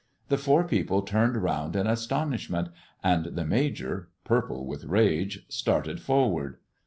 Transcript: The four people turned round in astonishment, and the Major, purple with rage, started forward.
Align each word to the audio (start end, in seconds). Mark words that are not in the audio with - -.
The 0.29 0.37
four 0.39 0.63
people 0.63 1.03
turned 1.03 1.37
round 1.37 1.75
in 1.75 1.85
astonishment, 1.85 2.69
and 3.03 3.25
the 3.25 3.45
Major, 3.45 4.09
purple 4.23 4.65
with 4.65 4.85
rage, 4.85 5.45
started 5.47 6.01
forward. 6.01 6.57